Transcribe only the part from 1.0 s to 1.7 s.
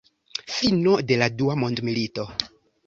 de la Dua